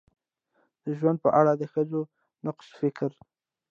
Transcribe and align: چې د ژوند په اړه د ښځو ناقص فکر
چې 0.79 0.85
د 0.85 0.87
ژوند 0.99 1.17
په 1.23 1.29
اړه 1.39 1.51
د 1.57 1.63
ښځو 1.73 2.01
ناقص 2.45 2.69
فکر 2.79 3.11